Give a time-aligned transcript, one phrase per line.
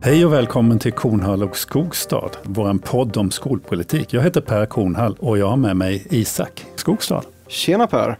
[0.00, 4.12] Hej och välkommen till Kornhall och Skogstad, vår podd om skolpolitik.
[4.12, 7.22] Jag heter Per Kornhall och jag har med mig Isak Skogstad.
[7.48, 8.18] Tjena Per!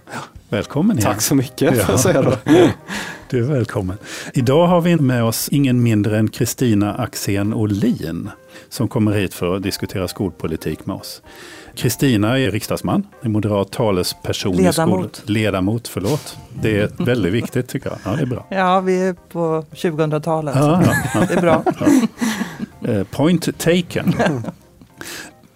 [0.49, 1.13] Välkommen igen.
[1.13, 1.85] Tack så mycket, ja.
[1.85, 2.33] får jag säga då.
[3.31, 3.97] Du är välkommen.
[4.35, 8.31] Idag har vi med oss ingen mindre än Kristina Axén Olin
[8.69, 11.23] som kommer hit för att diskutera skolpolitik med oss.
[11.79, 15.13] Kristina är riksdagsman, är moderat talesperson Ledamot.
[15.13, 15.35] i skol...
[15.35, 15.89] Ledamot.
[15.89, 16.37] Förlåt.
[16.63, 17.99] Det är väldigt viktigt tycker jag.
[18.05, 18.47] Ja, det är bra.
[18.51, 20.55] Ja, vi är på 2000-talet.
[20.59, 21.27] Ja, ja, ja.
[21.29, 21.65] Det är bra.
[22.93, 24.15] Eh, Point taken.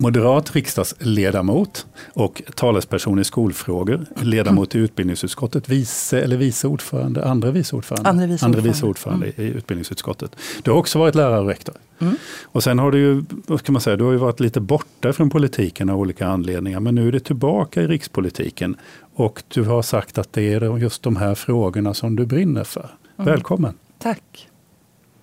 [0.02, 7.76] Moderat riksdagsledamot och talesperson i skolfrågor, ledamot i utbildningsutskottet, vice eller vice ordförande, andra vice
[7.76, 8.68] ordförande, Andre vice ordförande.
[8.68, 10.36] vice ordförande i utbildningsutskottet.
[10.62, 11.74] Du har också varit lärare och rektor.
[11.98, 12.16] Mm.
[12.44, 15.12] Och sen har du ju, vad ska man säga, du har ju varit lite borta
[15.12, 18.76] från politiken av olika anledningar, men nu är du tillbaka i rikspolitiken
[19.14, 22.90] och du har sagt att det är just de här frågorna som du brinner för.
[23.16, 23.32] Mm.
[23.32, 23.74] Välkommen!
[23.98, 24.48] Tack.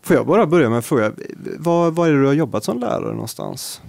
[0.02, 1.12] Får jag bara börja med en fråga.
[1.58, 3.82] Var, var är det du har jobbat som lärare någonstans?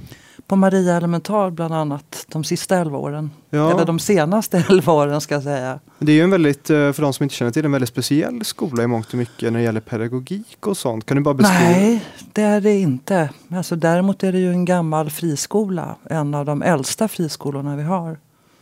[0.51, 3.31] På Maria Elementar bland annat de sista 11 åren.
[3.51, 5.81] Ja, Eller de senaste 11 åren ska jag säga.
[5.99, 8.45] det är ju en väldigt, eh, för de som inte känner till en väldigt speciell
[8.45, 11.07] skola i mångt och mycket när det gäller pedagogik och sånt.
[11.07, 11.71] Kan du bara beskriva?
[11.71, 13.31] Nej, det är det inte.
[13.51, 15.97] Alltså, däremot är det ju en gammal friskola.
[16.11, 18.19] En av de äldsta friskolorna vi har.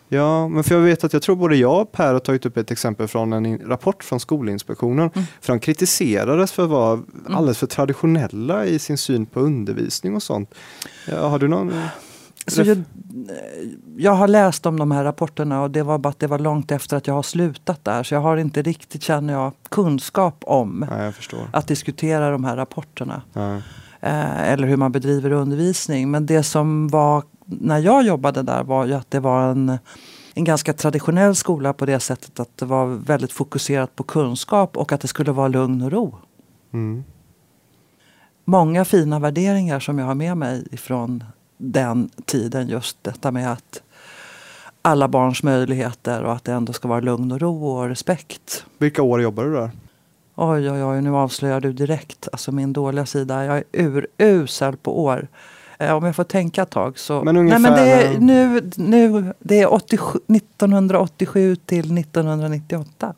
[0.09, 2.57] Ja, men för jag vet att jag tror både jag och Per har tagit upp
[2.57, 5.11] ett exempel från en rapport från Skolinspektionen.
[5.15, 5.27] Mm.
[5.41, 10.23] För de kritiserades för att vara alldeles för traditionella i sin syn på undervisning och
[10.23, 10.55] sånt.
[11.09, 11.73] Ja, har du någon?
[12.47, 12.83] Så jag,
[13.97, 16.73] jag har läst om de här rapporterna och det var bara att det var långt
[16.73, 18.03] efter att jag har slutat där.
[18.03, 22.57] Så jag har inte riktigt, känner jag, kunskap om Nej, jag att diskutera de här
[22.57, 23.23] rapporterna.
[23.33, 23.55] Ja.
[24.01, 26.11] eh, eller hur man bedriver undervisning.
[26.11, 29.79] Men det som var när jag jobbade där var ju att det var en,
[30.35, 34.93] en ganska traditionell skola på det sättet att det var väldigt fokuserat på kunskap och
[34.93, 36.19] att det skulle vara lugn och ro.
[36.73, 37.05] Mm.
[38.45, 41.25] Många fina värderingar som jag har med mig ifrån
[41.57, 42.69] den tiden.
[42.69, 43.83] Just detta med att
[44.83, 48.65] alla barns möjligheter och att det ändå ska vara lugn och ro och respekt.
[48.79, 49.71] Vilka år jobbar du där?
[50.35, 53.45] Oj, oj, oj, nu avslöjar du direkt alltså min dåliga sida.
[53.45, 55.29] Jag är urusel på år.
[55.79, 57.25] Eh, om jag får tänka ett tag så...
[57.25, 63.15] Men ungefär Nej, men det är, när- nu, nu, det är 87, 1987 till 1998.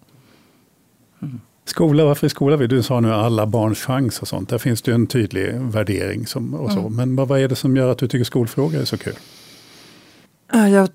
[1.65, 2.57] Skola, varför skola?
[2.57, 4.49] Du sa nu alla barns chans och sånt.
[4.49, 6.27] Där finns det ju en tydlig värdering.
[6.27, 6.79] Som, och så.
[6.81, 6.97] Mm.
[6.97, 9.17] Men vad, vad är det som gör att du tycker skolfrågor är så kul?
[10.53, 10.89] Eh, Jag,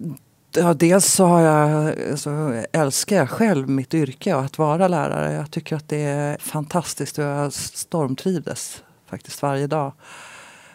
[0.56, 5.34] ja, dels så har jag, så älskar jag själv mitt yrke och att vara lärare.
[5.34, 9.92] Jag tycker att det är fantastiskt och jag stormtrivdes faktiskt varje dag.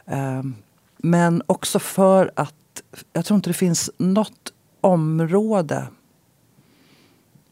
[0.06, 0.54] Ehm,
[1.02, 2.54] Men också för att
[3.12, 5.86] jag tror inte det finns något område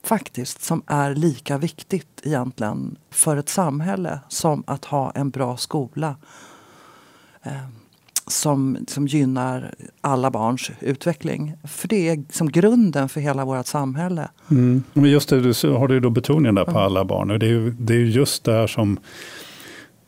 [0.03, 6.17] faktiskt som är lika viktigt egentligen för ett samhälle som att ha en bra skola.
[7.43, 7.79] Ehm,
[8.31, 11.55] som, som gynnar alla barns utveckling.
[11.65, 14.29] För det är som grunden för hela vårt samhälle.
[14.51, 14.83] Mm.
[14.93, 17.31] Men just det, du har du då betoningen där på alla barn.
[17.31, 18.99] Och det är ju det är ju just där som,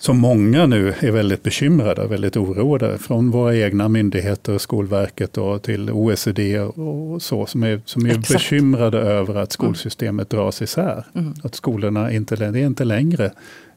[0.00, 2.98] som många nu är väldigt bekymrade, väldigt oroade.
[2.98, 7.46] Från våra egna myndigheter, Skolverket och till OECD och så.
[7.46, 8.32] Som är, som är Exakt.
[8.32, 11.04] bekymrade över att skolsystemet dras isär.
[11.14, 11.34] Mm.
[11.42, 13.30] Att skolorna inte, det är inte längre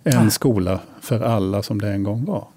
[0.04, 0.32] en Nej.
[0.32, 2.48] skola för alla som det en gång var.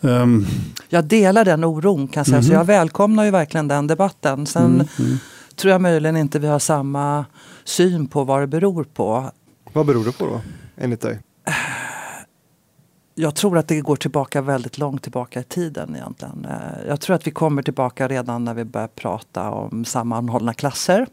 [0.00, 0.46] Um,
[0.88, 2.42] Jag delar den oron kan jag säga.
[2.42, 2.58] Så Mhm.
[2.58, 4.46] jag välkomnar ju verkligen den debatten.
[4.46, 5.16] Sen mm, mm.
[5.56, 7.24] tror jag möjligen inte vi har samma
[7.64, 9.30] syn på vad det beror på.
[9.72, 10.40] Vad beror det på då,
[10.76, 11.18] enligt dig?
[13.14, 16.46] Jag tror att det går tillbaka väldigt långt tillbaka i tiden egentligen.
[16.50, 21.06] Eh, jag tror att vi kommer tillbaka redan när vi börjar prata om sammanhållna klasser.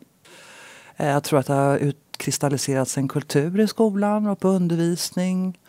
[0.97, 5.59] Eh, jag tror att det har utkristalliserats en kultur i skolan och på undervisning.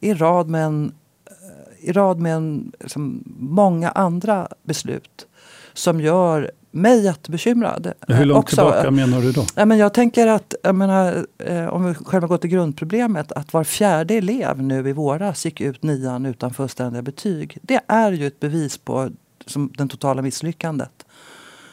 [0.00, 0.94] I rad med, en,
[1.26, 5.26] eh, i rad med en, liksom, många andra beslut
[5.72, 7.92] som gör mig jättebekymrad.
[8.08, 9.44] Hur Eh, långt också, tillbaka menar du då?
[9.54, 13.52] Ja, men jag tänker att, jag menar, eh, om vi själva går till grundproblemet, att
[13.52, 17.58] var fjärde elev nu i våras gick ut nian utan fullständiga betyg.
[17.62, 19.08] Det är ju ett bevis på
[19.46, 20.90] som, den totala misslyckandet.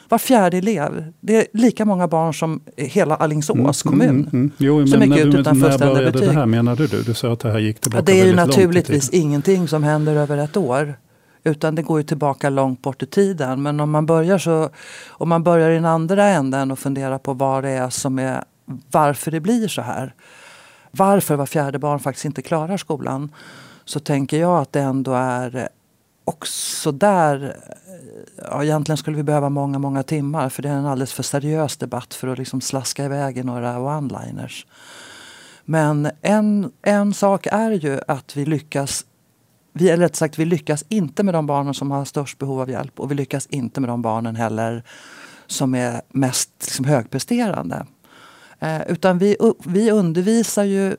[0.08, 4.08] Var fjärde elev, det är lika många barn som hela Alingsås kommun.
[4.08, 4.50] Mm, mm.
[4.58, 6.38] Jo, som men gick när, ut du, utan när fullständiga började det betyg.
[6.38, 7.02] här menade du?
[7.02, 10.16] Du sa att det här gick Ja, tillbaka det är ju naturligtvis ingenting som händer
[10.16, 10.94] över ett år.
[11.46, 13.62] Utan det går ju tillbaka långt bort i tiden.
[13.62, 14.70] Men om man börjar så
[15.08, 18.44] om man börjar i den andra änden och funderar på vad det är som är
[18.90, 20.14] varför det blir så här.
[20.90, 23.34] Varför var fjärde barn faktiskt inte klarar skolan.
[23.84, 25.68] Så tänker jag att det ändå är
[26.24, 27.56] också där
[28.50, 31.76] Ja, egentligen skulle vi behöva många, många timmar för det är en alldeles för seriös
[31.76, 34.66] debatt för att liksom slaska iväg i några one-liners.
[35.64, 39.04] Men en, en sak är ju att vi lyckas
[39.78, 42.70] vi, eller rätt sagt, vi lyckas inte med de barnen som har störst behov av
[42.70, 44.82] hjälp och vi lyckas inte med de barnen heller
[45.46, 47.86] som är mest liksom, högpresterande.
[48.58, 50.96] Eh, utan vi, vi undervisar ju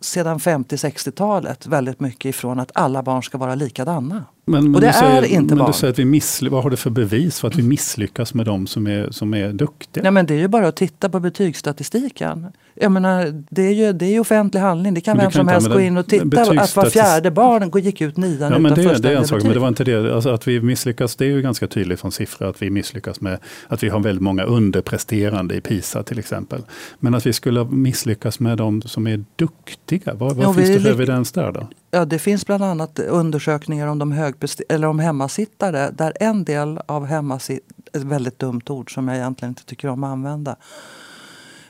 [0.00, 4.24] sedan 50-60-talet väldigt mycket ifrån att alla barn ska vara likadana.
[4.50, 5.72] Men, men och det säger, är inte men barn.
[5.72, 8.46] Du säger att vi missly- vad har du för bevis för att vi misslyckas med
[8.46, 10.02] de som är, som är duktiga?
[10.02, 12.46] Nej, men det är ju bara att titta på betygsstatistiken.
[12.74, 14.94] Jag menar, det, är ju, det är ju offentlig handling.
[14.94, 17.82] Det kan Men vem kan som helst gå in och titta att var fjärde barn
[17.84, 19.56] gick ut nian Ja, men utan det, det är en sak, men betyg.
[19.56, 20.14] det var inte det.
[20.14, 23.38] Alltså att vi misslyckas, det är ju ganska tydligt från siffror att vi misslyckas med
[23.68, 26.62] att vi har väldigt många underpresterande i PISA till exempel.
[26.98, 30.80] Men att vi skulle misslyckas med de som är duktiga, vad, vad Jo, finns det
[30.80, 31.68] för evidens där då?
[31.92, 36.80] Ja, det finns bland annat undersökningar om, de högprester- eller om hemmasittare där en del
[36.86, 40.56] av hemmasittare, ett väldigt dumt ord som jag egentligen inte tycker om att använda.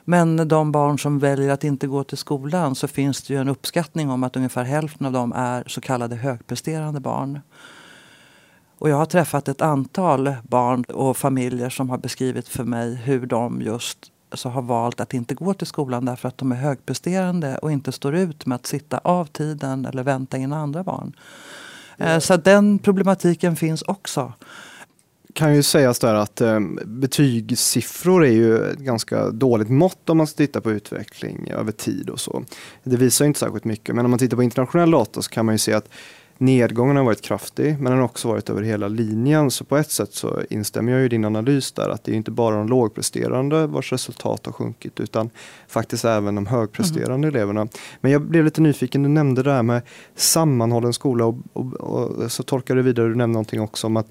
[0.05, 3.49] Men de barn som väljer att inte gå till skolan så finns det ju en
[3.49, 7.41] uppskattning om att ungefär hälften av dem är så kallade högpresterande barn.
[8.79, 13.27] Och jag har träffat ett antal barn och familjer som har beskrivit för mig hur
[13.27, 17.59] de just så har valt att inte gå till skolan därför att de är högpresterande
[17.59, 21.13] och inte står ut med att sitta av tiden eller vänta in andra barn.
[21.99, 24.33] Eh, Så att den problematiken finns också.
[25.35, 30.27] kan ju sägas där att eh, betygssiffror är ju ett ganska dåligt mått om man
[30.27, 32.45] ska titta på utveckling över tid och så.
[32.85, 35.55] Det visar inte särskilt mycket, men om man tittar på internationell data så kan man
[35.55, 35.89] ju se att
[36.41, 39.51] nedgången har varit kraftig, men den har också varit över hela linjen.
[39.51, 42.31] Så på ett sätt så instämmer jag i din analys där, att det är inte
[42.31, 45.31] bara de lågpresterande vars resultat har sjunkit, utan
[45.69, 47.69] faktiskt även de högpresterande eleverna.
[48.01, 49.83] Men jag blev lite nyfiken, du nämnde det här med
[50.15, 54.09] sammanhållen skola och, och, och så tolkar du vidare, du nämnde någonting också om att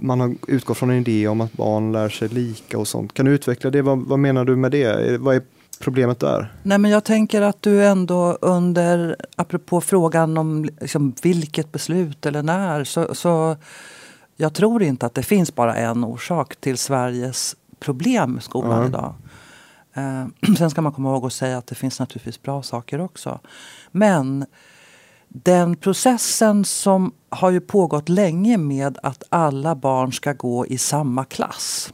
[0.00, 3.14] man har utgått från en idé om att barn lär sig lika och sånt.
[3.14, 3.82] Kan du utveckla det?
[3.82, 5.20] Vad, vad menar du med det?
[5.20, 5.42] Vad är
[5.80, 6.52] problemet där?
[6.62, 12.42] Nej, men jag tänker att du ändå under, apropå frågan om liksom vilket beslut eller
[12.42, 13.56] när, så, så
[14.36, 18.86] jag tror inte att det finns bara en orsak till Sveriges problem med skolan Ja.
[18.86, 19.14] idag.
[19.94, 23.40] Eh, sen ska man komma ihåg att säga att det finns naturligtvis bra saker också.
[23.90, 24.46] Men
[25.28, 31.24] den processen som har ju pågått länge med att alla barn ska gå i samma
[31.24, 31.92] klass.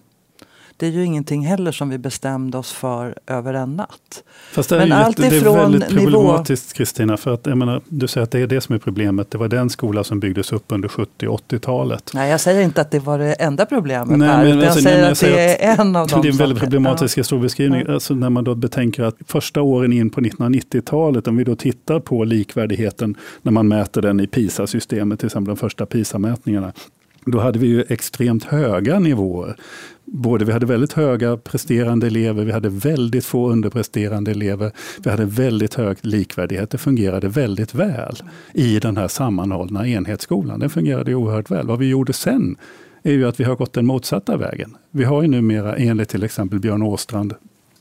[0.79, 4.23] Det är ju ingenting heller som vi bestämde oss för över en natt.
[4.53, 7.59] Fast det är, Men ju allt det är väldigt nivå- problematiskt Kristina, för att jag
[7.59, 9.31] menar, du säger att det är det som är problemet.
[9.31, 12.11] Det var den skola som byggdes upp under 70 och 80-talet.
[12.15, 14.45] Nej, jag säger inte att det var det enda problemet Nej, här.
[14.45, 16.29] men jag alltså, säger nej, men att jag det säger är en av de Det
[16.29, 17.83] är en väldigt problematisk historiebeskrivning.
[17.87, 17.95] Ja.
[17.95, 22.01] Alltså när man då betänker att första åren in på 1990-talet, om vi då tittar
[22.01, 26.73] på likvärdigheten när man mäter den i PISA-systemet, till exempel de första PISA-mätningarna,
[27.27, 29.57] då hade vi ju extremt höga nivåer.
[30.05, 35.25] Både vi hade väldigt höga presterande elever, vi hade väldigt få underpresterande elever, vi hade
[35.25, 36.71] väldigt hög likvärdighet.
[36.71, 38.17] Det fungerade väldigt väl
[38.53, 40.61] i den här sammanhållna enhetsskolan.
[40.61, 41.67] Den fungerade oerhört väl.
[41.67, 42.57] Vad vi gjorde sen
[43.03, 44.77] är ju att vi har gått den motsatta vägen.
[44.91, 47.35] Vi har ju numera, enligt till exempel Björn Åstrand,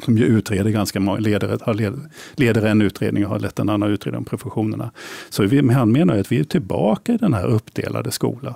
[0.03, 1.93] som ju utreder ganska många, leder, har led,
[2.35, 4.91] leder en utredning och har lett en annan utredning om professionerna.
[5.29, 8.53] Så vi, han menar ju att vi är tillbaka i den här uppdelade skolan.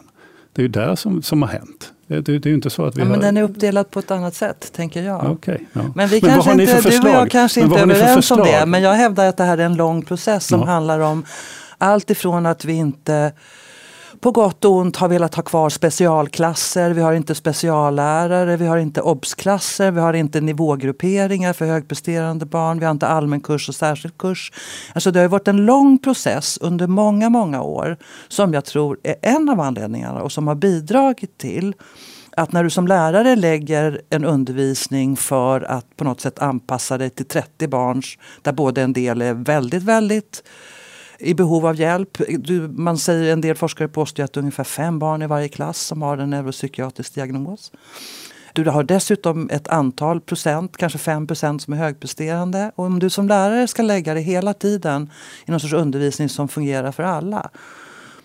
[0.53, 1.93] Det är ju där som, som har hänt.
[2.07, 3.11] Det, det, det är inte så att vi Ja, har...
[3.11, 5.31] men den är uppdelad på ett annat sätt, tänker jag.
[5.31, 5.81] Okej, ja.
[5.95, 8.65] Men vi vad kanske inte, du och jag kanske Men inte är överens om det.
[8.65, 10.65] Men jag hävdar att det här är en lång process som Ja.
[10.65, 11.25] handlar om
[11.77, 13.31] allt ifrån att vi inte
[14.19, 18.77] på gott och ont har velat ha kvar specialklasser, vi har inte speciallärare, vi har
[18.77, 23.75] inte obsklasser, vi har inte nivågrupperingar för högpresterande barn, vi har inte allmän kurs och
[23.75, 24.51] särskild kurs.
[24.93, 27.97] Alltså det har varit en lång process under många, många år
[28.27, 31.73] som jag tror är en av anledningarna och som har bidragit till
[32.31, 37.09] att när du som lärare lägger en undervisning för att på något sätt anpassa dig
[37.09, 40.43] till 30 barns, där både en del är väldigt, väldigt
[41.19, 42.17] i behov av hjälp.
[42.29, 45.47] Du, man säger, en del forskare påstår att det är ungefär fem barn i varje
[45.47, 47.71] klass som har en neuropsykiatrisk diagnos.
[48.53, 52.71] Du har dessutom ett antal procent, kanske 5 procent som är högpresterande.
[52.75, 55.09] Och om du som lärare ska lägga det hela tiden
[55.45, 57.49] i någon sorts undervisning som fungerar för alla.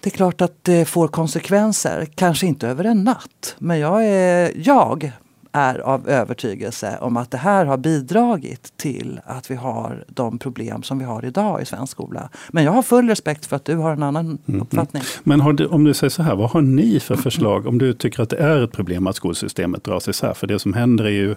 [0.01, 3.57] Det är klart att det får konsekvenser, kanske inte över en natt.
[3.59, 5.13] Men jag är, jag
[5.55, 10.83] är av övertygelse om att det här har bidragit till att vi har de problem
[10.83, 12.29] som vi har idag i svensk skola.
[12.51, 15.03] Men jag har full respekt för att du har en annan uppfattning.
[15.23, 17.67] Men du, om du säger så här, vad har ni för förslag?
[17.67, 20.73] Om du tycker att det är ett problem att skolsystemet dras isär, för det som
[20.73, 21.37] händer är ju,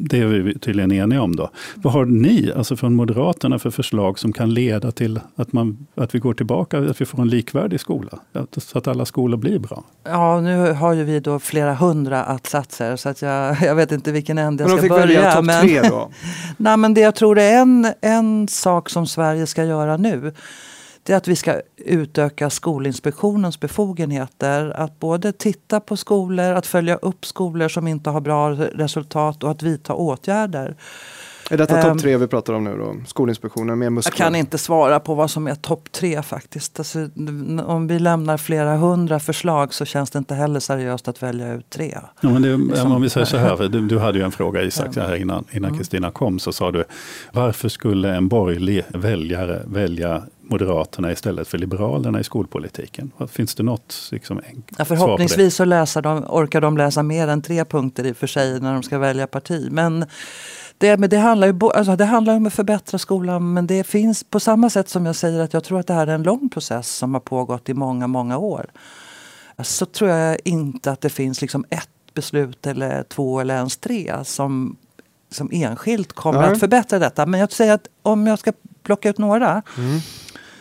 [0.00, 1.50] det är vi tydligen eniga om då.
[1.74, 6.14] Vad har ni, alltså från Moderaterna, för förslag som kan leda till att, man, att
[6.14, 8.18] vi går tillbaka, att vi får en likvärdig skola?
[8.56, 9.84] Så att alla skolor blir bra?
[10.04, 13.92] Ja, nu har ju vi då flera hundra att-satser så att att jag, jag vet
[13.92, 15.06] inte vilken ände jag men ska börja.
[15.06, 15.32] välja.
[15.32, 16.10] topp Men, tre då?
[16.56, 20.32] nej, men det jag tror är en, en sak som Sverige ska göra nu
[21.02, 24.72] det är att vi ska utöka Skolinspektionens befogenheter.
[24.76, 29.50] Att både titta på skolor, att följa upp skolor som inte har bra resultat och
[29.50, 30.76] att vidta åtgärder.
[31.52, 32.96] Är detta Ehm, topp tre vi pratar om nu då?
[33.06, 34.12] Skolinspektionen med muskler?
[34.12, 36.78] Jag kan inte svara på vad som är topp tre faktiskt.
[36.78, 37.08] Alltså,
[37.66, 41.70] om vi lämnar flera hundra förslag så känns det inte heller seriöst att välja ut
[41.70, 41.98] tre.
[42.20, 42.92] Ja, men det, Liksom.
[42.92, 45.44] om vi säger så här, för du, du hade ju en fråga Isak här innan,
[45.50, 45.78] innan Mm.
[45.78, 46.84] Kristina kom, så sa du
[47.32, 53.10] varför skulle en borgerlig väljare välja Moderaterna istället för Liberalerna i skolpolitiken?
[53.30, 54.84] Finns det något liksom, Ja, svar på det?
[54.98, 58.60] förhoppningsvis så läser de, orkar de läsa mer än tre punkter i och för sig
[58.60, 59.68] när de ska välja parti.
[59.70, 60.04] Men
[60.80, 64.24] det, men det, handlar ju, alltså det handlar om att förbättra skolan men det finns
[64.24, 66.48] på samma sätt som jag säger att jag tror att det här är en lång
[66.48, 68.66] process som har pågått i många, många år.
[69.58, 74.14] Så tror jag inte att det finns liksom ett beslut eller två eller ens tre
[74.24, 74.76] som,
[75.30, 76.52] som enskilt kommer Nej.
[76.52, 77.26] att förbättra detta.
[77.26, 80.00] Men jag säger att om jag ska plocka ut några Mm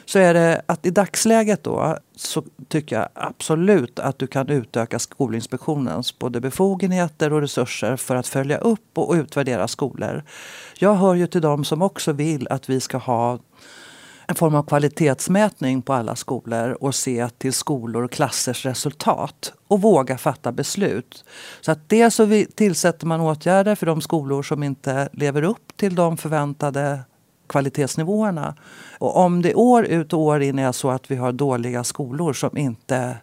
[0.10, 5.00] så är det att i dagsläget då så tycker jag absolut att du kan utöka
[5.00, 10.24] Skolinspektionens både befogenheter och resurser för att följa upp och utvärdera skolor.
[10.80, 13.40] Jag hör ju till dem som också vill att vi ska ha
[14.28, 19.82] en form av kvalitetsmätning på alla skolor och se till skolor och klassers resultat och
[19.82, 21.26] våga fatta beslut.
[21.62, 25.96] Så att dels så tillsätter man åtgärder för de skolor som inte lever upp till
[25.96, 27.00] de förväntade
[27.50, 28.56] kvalitetsnivåerna.
[29.00, 32.34] Och om det år ut och år in är så att vi har dåliga skolor
[32.34, 33.18] som inte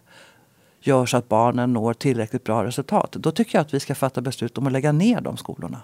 [0.87, 3.11] gör så att barnen når tillräckligt bra resultat.
[3.11, 5.81] Då tycker jag att vi ska fatta beslut om att lägga ner de skolorna.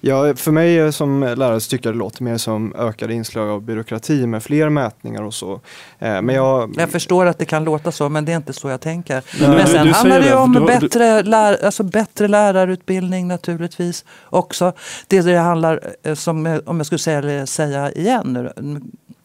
[0.00, 3.48] Ja, för mig eh, som lärare så tycker jag det låter mer som ökade inslag
[3.48, 5.52] av byråkrati med fler mätningar och så.
[5.98, 8.68] Eh, Men jag, Jag förstår att det kan låta så men det är inte så
[8.68, 9.22] jag tänker.
[9.40, 12.28] Men Men du- sen du handlar säger det om du du- bättre, lär, alltså bättre
[12.28, 14.72] lärarutbildning naturligtvis också.
[15.06, 18.52] Det det handlar, eh, som, om jag skulle säga, säga igen nu,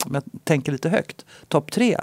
[0.05, 1.98] om jag tänker lite högt, topp tre.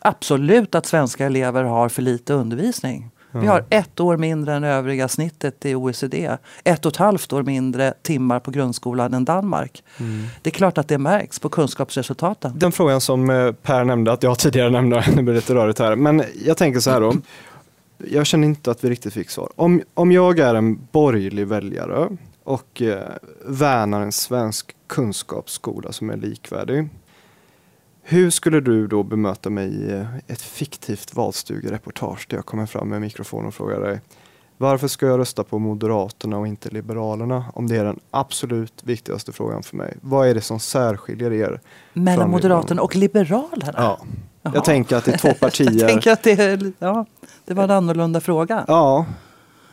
[0.00, 3.10] Absolut att svenska elever har för lite undervisning.
[3.30, 6.36] Vi har ett år mindre än övriga snittet i OECD.
[6.64, 9.82] Ett och ett halvt år mindre timmar på grundskolan än Danmark.
[10.42, 12.58] Det är klart att det märks på kunskapsresultaten.
[12.58, 15.78] den frågan som eh, Per nämnde, att jag tidigare nämnde, nu blir det lite rörigt
[15.78, 15.96] här.
[15.96, 17.14] Men jag tänker så här då.
[17.98, 19.48] Jag känner inte att vi riktigt fick svar.
[19.56, 22.08] Om, om jag är en borgerlig väljare
[22.44, 22.98] och eh,
[23.44, 26.88] värnar en svensk kunskapsskola som är likvärdig.
[28.10, 32.88] Hur skulle du då bemöta mig i eh, ett fiktivt valstugereportage där jag kommer fram
[32.88, 34.00] med mikrofon och frågar dig
[34.60, 39.32] varför ska jag rösta på Moderaterna och inte Liberalerna om det är den absolut viktigaste
[39.32, 39.94] frågan för mig?
[40.00, 41.60] Vad är det som särskiljer er?
[41.92, 43.72] Mellan Moderaterna och Liberalerna?
[43.76, 43.98] Ja,
[44.42, 44.54] Jaha.
[44.54, 45.88] jag tänker att det är två Jag partier.
[45.88, 47.06] tänker att det, är, ja,
[47.44, 48.64] det var en annorlunda fråga.
[48.68, 49.06] Ja,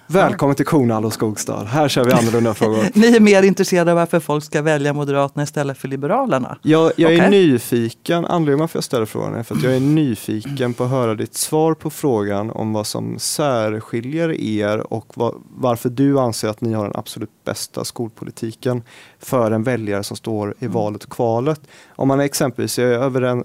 [0.08, 1.64] välkommen till Kornhall och Skogstad.
[1.64, 2.86] Här kör vi annorlunda frågor.
[2.94, 6.58] Ni är mer intresserade av varför folk ska välja Moderaterna istället för Liberalerna.
[6.62, 7.30] Jag, jag är Okej.
[7.30, 11.16] nyfiken, anledningen varför jag ställer frågan är för att jag är nyfiken på att höra
[11.16, 16.62] ditt svar på frågan om vad som särskiljer er och vad, varför du anser att
[16.62, 18.84] ni har den absolut bästa skolpolitiken
[19.20, 21.62] för en väljare som står i valet och kvalet.
[21.96, 23.44] Om man exempelvis är överen,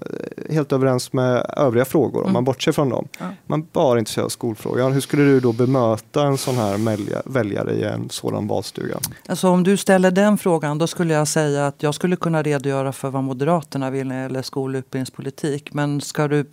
[0.49, 2.33] helt överens med övriga frågor, om Mm.
[2.33, 3.07] man bortser från dem.
[3.45, 4.91] Man bara är intresserad av skolfrågan.
[4.93, 8.97] Hur skulle du då bemöta en sån här välja- väljare i en sådan valstuga?
[9.29, 12.91] Alltså om du ställer den frågan då skulle jag säga att jag skulle kunna redogöra
[12.91, 15.73] för vad Moderaterna vill när det gäller skol och utbildningspolitik.
[15.73, 16.45] Men ska du,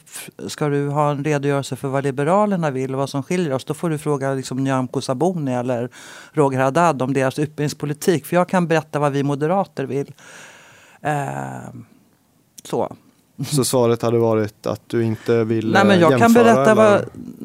[0.48, 3.74] ska du ha en redogörelse för vad Liberalerna vill och vad som skiljer oss då
[3.74, 5.88] får du fråga liksom Nyamko Sabuni eller
[6.32, 8.26] Roger Haddad om deras utbildningspolitik.
[8.26, 10.12] För jag kan berätta vad vi moderater vill.
[11.02, 11.14] Eh,
[12.64, 12.96] så.
[13.46, 16.72] Så svaret hade varit att du inte vill Nej, men jag eh, kan jämföra, berätta
[16.72, 16.74] eller?
[16.74, 17.04] vad,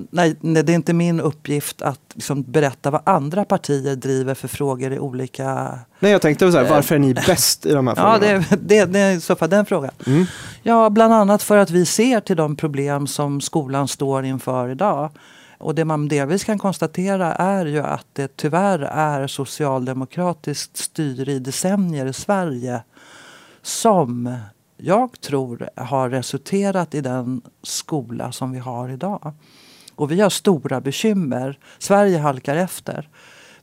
[0.09, 4.47] nej, nej, det är inte min uppgift att liksom berätta vad andra partier driver för
[4.47, 5.79] frågor i olika...
[5.99, 6.71] Nej, jag tänkte så här, Eh.
[6.71, 8.45] varför är ni bäst i de här Ja, frågorna?
[8.49, 9.91] det, det, det är i så fall den frågan.
[10.07, 10.25] Mm.
[10.63, 15.09] Ja, bland annat för att vi ser till de problem som skolan står inför idag.
[15.63, 21.39] Och det man delvis kan konstatera är ju att det tyvärr är socialdemokratiskt styre i
[21.39, 22.83] decennier i Sverige
[23.61, 24.35] som
[24.77, 29.33] jag tror har resulterat i den skola som vi har idag.
[29.95, 31.59] Och vi har stora bekymmer.
[31.79, 33.09] Sverige halkar efter.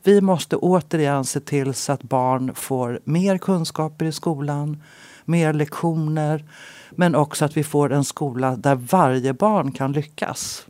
[0.03, 4.83] Vi måste återigen se till så att barn får mer kunskaper i skolan,
[5.25, 6.45] mer lektioner,
[6.91, 10.65] men också att vi får en skola där varje barn kan lyckas.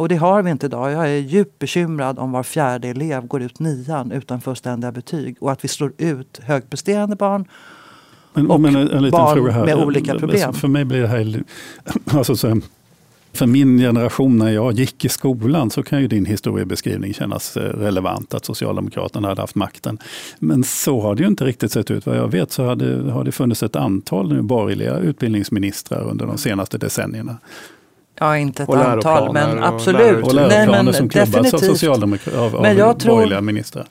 [0.00, 0.92] Och det har vi inte idag.
[0.92, 5.52] Jag är djupt bekymrad om var fjärde elev går ut nian utan fullständiga betyg och
[5.52, 7.44] att vi slår ut högpresterande barn
[8.32, 9.64] Men, Och men en, en barn här.
[9.64, 10.52] med olika problem.
[10.52, 11.42] För mig blir det här,
[12.04, 12.60] alltså, så,
[13.32, 17.62] För min generation när jag gick i skolan så kan ju din historiebeskrivning kännas eh,
[17.62, 19.98] relevant, att Socialdemokraterna hade haft makten.
[20.38, 22.06] Men så har det ju inte riktigt sett ut.
[22.06, 26.38] Vad jag vet så hade, har det funnits ett antal nu borgerliga utbildningsministrar under de
[26.38, 27.36] senaste decennierna.
[28.22, 30.24] Ja, inte ett antal, men absolut.
[30.24, 33.86] Och läroplaner Nej, som klubbas av, socialdemokra- av, av men jag borgerliga tror, ministrar.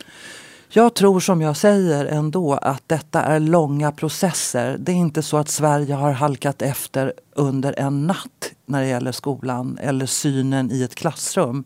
[0.70, 4.78] Jag tror som jag säger ändå att detta är långa processer.
[4.80, 9.12] Det är inte så att Sverige har halkat efter under en natt när det gäller
[9.12, 11.64] skolan eller synen i ett klassrum.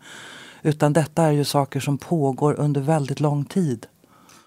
[0.62, 3.86] Utan detta är ju saker som pågår under väldigt lång tid.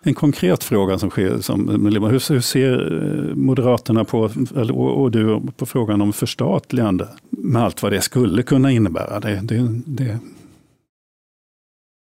[0.02, 5.40] En konkret fråga som sker, som, hur, hur ser eh, Moderaterna på, eller, och du
[5.56, 9.20] på frågan om förstatligande med allt vad det skulle kunna innebära?
[9.20, 10.18] Det, det, det.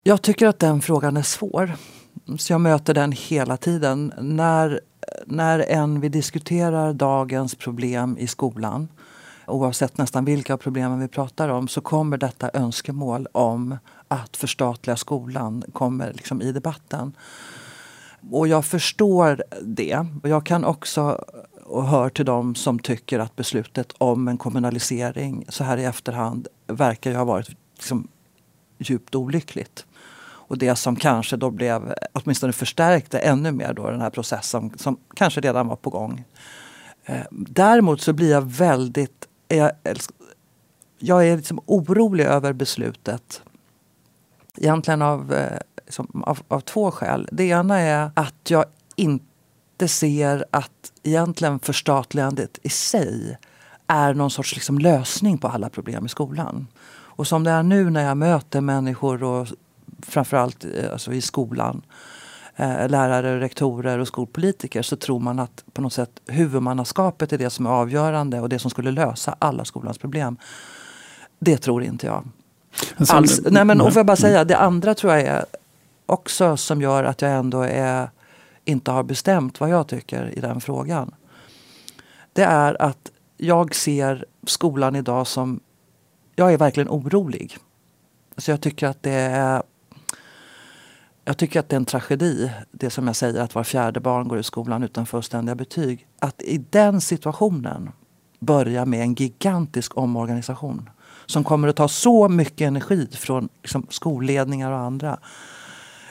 [0.02, 1.72] Jag tycker att den frågan är svår.
[2.38, 4.12] Så jag möter den hela tiden.
[4.20, 4.80] När,
[5.26, 8.88] när än vi diskuterar dagens problem i skolan
[9.46, 13.78] oavsett nästan vilka problem vi pratar om så kommer detta önskemål om
[14.08, 17.12] att förstatliga skolan kommer liksom i debatten.
[18.30, 20.06] Och jag förstår det.
[20.22, 21.24] Och jag kan också
[21.66, 26.48] och hör till dem som tycker att beslutet om en kommunalisering så här i efterhand
[26.66, 28.08] verkar ju ha varit liksom
[28.78, 29.86] djupt olyckligt.
[30.48, 34.96] Och det som kanske då blev, åtminstone förstärkte ännu mer då den här processen som
[35.14, 36.24] kanske redan var på gång.
[37.04, 39.70] Eh, däremot så blir jag väldigt, jag,
[40.98, 43.42] jag är liksom orolig över beslutet.
[44.56, 47.28] Egentligen av, eh, liksom, av, av två skäl.
[47.32, 48.64] Det ena är att jag
[48.96, 53.38] inte ser att egentligen förstatligandet i sig
[53.86, 56.66] är någon sorts liksom lösning på alla problem i skolan.
[56.88, 59.48] Och som det är nu när jag möter människor och
[60.02, 61.82] framförallt eh, alltså i skolan,
[62.56, 67.50] eh, lärare, rektorer och skolpolitiker så tror man att på något sätt huvudmannaskapet är det
[67.50, 70.36] som är avgörande och det som skulle lösa alla skolans problem.
[71.38, 72.28] Det tror inte jag.
[73.08, 73.40] Alls.
[73.50, 75.44] Nej, men, och får jag bara säga, det andra tror jag är
[76.06, 78.10] också som gör att jag ändå är,
[78.64, 81.14] inte har bestämt vad jag tycker i den frågan.
[82.32, 85.60] Det är att jag ser skolan idag som...
[86.34, 87.58] Jag är verkligen orolig.
[88.36, 89.62] Så jag tycker att det är
[91.28, 94.28] jag tycker att det är en tragedi, det som jag säger att var fjärde barn
[94.28, 96.06] går i skolan utan fullständiga betyg.
[96.18, 97.90] Att i den situationen
[98.38, 100.90] börja med en gigantisk omorganisation
[101.26, 105.18] som kommer att ta så mycket energi från liksom, skolledningar och andra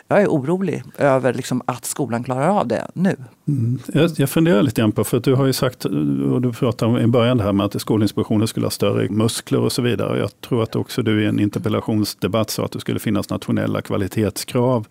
[0.08, 3.16] jag är orolig över liksom att skolan klarar av det nu.
[3.48, 3.80] Mm.
[3.94, 6.92] Jag, jag funderar lite grann på, för att du har ju sagt, och du pratade
[6.92, 10.20] om i början det här med att Skolinspektionen skulle ha större muskler och så vidare.
[10.20, 14.88] Jag tror att också du i en interpellationsdebatt sa att det skulle finnas nationella kvalitetskrav.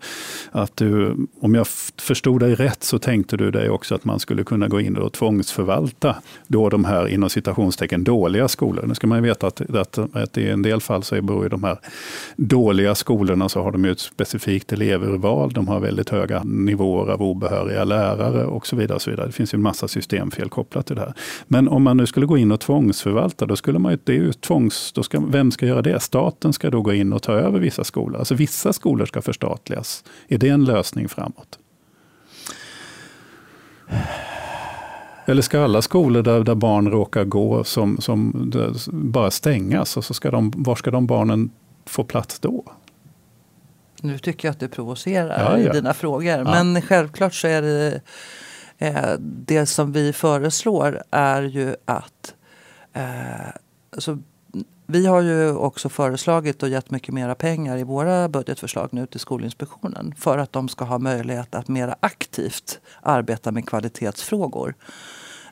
[0.51, 4.43] Att du, om jag förstod dig rätt så tänkte du dig också att man skulle
[4.43, 6.15] kunna gå in och tvångsförvalta
[6.47, 8.87] då de här inom citationstecken dåliga skolorna.
[8.87, 11.49] Nu ska man ju veta att, att, att i en del fall så beror ju
[11.49, 11.77] de här
[12.35, 17.21] dåliga skolorna så har de ju ett specifikt elevurval, de har väldigt höga nivåer av
[17.21, 18.95] obehöriga lärare och så vidare.
[18.95, 19.27] Och så vidare.
[19.27, 21.13] Det finns ju en massa systemfel kopplat till det här.
[21.47, 24.17] Men om man nu skulle gå in och tvångsförvalta, då skulle man ju, det är
[24.17, 25.99] ju tvångs, då ska, vem ska göra det?
[25.99, 28.19] Staten ska då gå in och ta över vissa skolor.
[28.19, 30.03] Alltså vissa skolor ska förstatligas.
[30.27, 31.59] Är det en lösning framåt?
[35.25, 38.51] Eller ska alla skolor där, där barn råkar gå som, som
[38.91, 39.97] bara stängas?
[39.97, 41.49] Och så ska de, var ska de barnen
[41.85, 42.63] få plats då?
[44.05, 45.69] Nu tycker jag att du provocerar ja, ja.
[45.69, 46.43] i dina frågor.
[46.43, 48.01] Men självklart så är det
[48.77, 52.33] eh, det som vi föreslår är ju att
[52.93, 53.49] eh,
[53.95, 54.17] alltså,
[54.87, 59.19] vi har ju också föreslagit och gett mycket mera pengar i våra budgetförslag nu till
[59.19, 64.75] Skolinspektionen för att de ska ha möjlighet att mera aktivt arbeta med kvalitetsfrågor.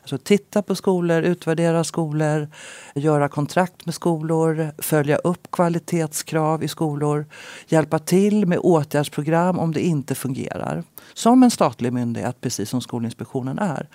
[0.04, 2.48] Alltså titta på skolor, utvärdera skolor,
[2.94, 7.26] göra kontrakt med skolor, följa upp kvalitetskrav i skolor,
[7.68, 10.84] hjälpa till med åtgärdsprogram om det inte fungerar.
[11.14, 13.88] Som en statlig myndighet, precis som Skolinspektionen är.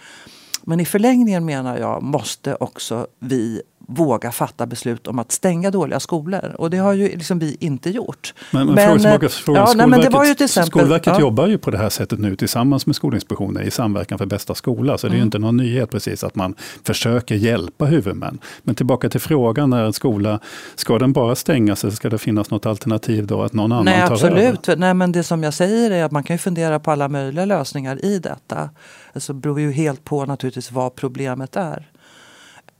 [0.64, 6.00] Men i förlängningen menar jag måste också vi våga fatta beslut om att stänga dåliga
[6.00, 6.56] skolor.
[6.58, 8.34] Och det har ju liksom vi inte gjort.
[8.52, 11.14] Men, men, men fråga, fråga, ja, Skolverket, nej, men det var ju till exempel, Skolverket
[11.14, 11.20] ja.
[11.20, 14.98] jobbar ju på det här sättet nu tillsammans med Skolinspektionen i samverkan för bästa skola.
[14.98, 15.28] Så det är ju mm.
[15.28, 18.40] inte någon nyhet precis att man försöker hjälpa huvudmän.
[18.64, 20.40] Men tillbaka till frågan, när en skola,
[20.76, 24.08] ska den bara stängas eller ska det finnas något alternativ då att någon annan nej,
[24.08, 24.70] tar absolut.
[24.70, 24.80] över?
[24.80, 27.46] Nej, men det som jag säger är att man kan ju fundera på alla möjliga
[27.46, 28.70] lösningar i detta.
[29.14, 31.90] Alltså, det beror ju helt på naturligtvis vad problemet är.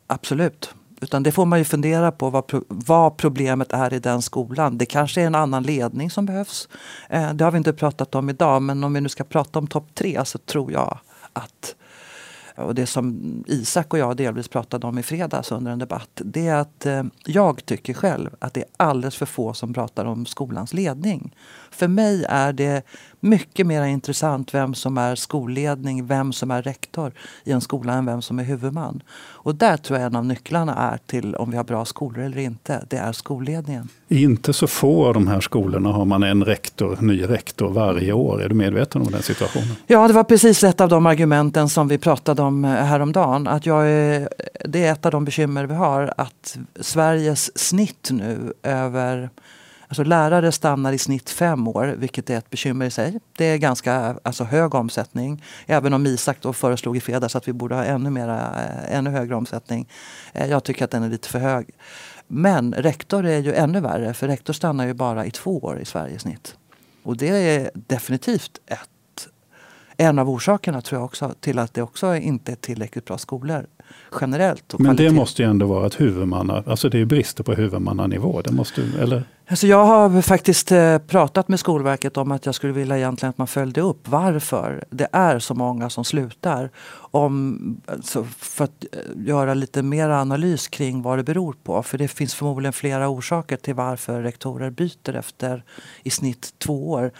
[0.08, 0.74] Absolut.
[1.02, 4.78] Utan det får man ju fundera på vad, vad problemet är i den skolan.
[4.78, 6.70] Det kanske är en annan ledning som behövs.
[7.10, 9.68] Eh, det har vi inte pratat om idag men om vi nu ska prata om
[9.68, 11.00] topp tre så tror jag
[11.34, 11.76] att
[12.60, 16.48] och det som Isak och jag delvis pratade om i fredags under en debatt, det
[16.48, 20.26] är att eh, jag tycker själv att det är alldeles för få som pratar om
[20.26, 21.36] skolans ledning.
[21.72, 22.84] För mig är det
[23.20, 27.12] mycket mer intressant vem som är skolledning, vem som är rektor
[27.44, 29.04] i en skola än vem som är huvudman.
[29.42, 32.38] Och där tror jag en av nycklarna är till om vi har bra skolor eller
[32.38, 32.86] inte.
[32.90, 33.88] Det är skolledningen.
[34.08, 38.14] I inte så få av de här skolorna har man en rektor, ny rektor varje
[38.14, 38.44] år.
[38.44, 39.76] Är du medveten om den situationen?
[39.88, 43.48] Ja, det var precis ett av de argumenten som vi pratade om eh, häromdagen.
[43.48, 44.30] Att jag är,
[44.66, 46.14] det är ett av de bekymmer vi har.
[46.18, 49.30] Att Sveriges snitt nu över
[49.90, 53.20] Alltså lärare stannar i snitt fem år, vilket är ett bekymmer i sig.
[53.38, 55.44] Det är ganska alltså, hög omsättning.
[55.66, 59.10] Även om Isak då föreslog i fredags att vi borde ha ännu, mera, eh, ännu
[59.10, 59.88] högre omsättning.
[60.34, 61.70] Eh, jag tycker att den är lite för hög.
[62.28, 65.86] Men rektor är ju ännu värre, för rektor stannar ju bara i två år i
[65.86, 66.56] Sverige i snitt.
[67.04, 69.28] Och det är definitivt ett,
[69.98, 73.66] en av orsakerna tror jag också till att det också inte är tillräckligt bra skolor
[74.22, 74.80] generellt.
[74.80, 78.42] Men det måste ju ändå vara ett huvudmanna, alltså det är brister på huvudmannanivå.
[78.42, 79.24] Det måste, eller?
[79.52, 83.38] Alltså jag har faktiskt eh, pratat med Skolverket om att jag skulle vilja egentligen att
[83.38, 86.70] man följde upp varför det är så många som slutar.
[87.12, 91.84] Om, alltså för att eh, göra lite mer analys kring vad det beror på.
[91.84, 95.64] För det finns förmodligen flera orsaker till varför rektorer byter efter
[96.04, 97.12] i snitt två år.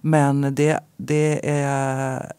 [0.00, 2.32] Men det, det är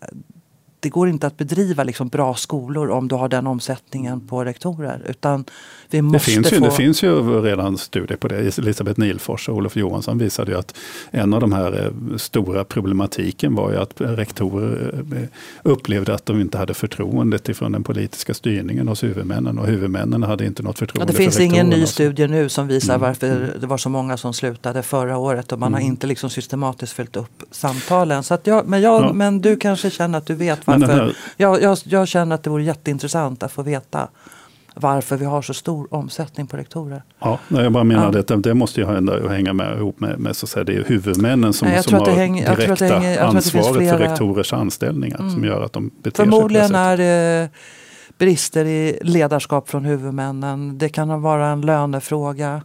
[0.80, 5.02] det går inte att bedriva liksom bra skolor om du har den omsättningen på rektorer.
[5.08, 5.46] Utan
[5.90, 6.56] vi måste det, finns få...
[6.56, 8.58] ju, det finns ju redan studier på det.
[8.58, 10.78] Elisabeth Nilfors och Olof Johansson visade ju att
[11.12, 15.24] en av de här eh, stora problematiken var ju att rektorer eh,
[15.64, 19.60] upplevde att de inte hade förtroendet ifrån den politiska styrningen hos huvudmännen.
[19.60, 22.96] Och huvudmännen hade inte något förtroende ja, Det finns ingen ny studie nu som visar
[22.96, 23.08] mm.
[23.08, 23.50] varför mm.
[23.62, 25.52] det var så många som slutade förra året.
[25.52, 25.82] Och man mm.
[25.82, 28.24] har inte liksom systematiskt följt upp samtalen.
[28.24, 29.14] Så jag, men, jag, ja.
[29.14, 31.16] men du kanske känner att du vet varför.
[31.38, 34.08] Jag, jag, jag känner att det vore jätteintressant att få veta
[34.76, 37.04] varför vi har så stor omsättning på rektorer.
[37.20, 38.36] Ja, jag bara menar ja.
[38.36, 40.84] att det måste ju ändå hänga med ihop med, med så att säga, det är
[40.84, 43.98] huvudmännen som, Nej, som har hänger, direkta hänger, ansvaret flera...
[43.98, 45.32] för rektorers anställningar mm.
[45.32, 47.50] som gör att de beter Förmodligen sig är det
[48.18, 50.78] brister i ledarskap från huvudmännen.
[50.78, 52.62] Det kan vara en lönefråga.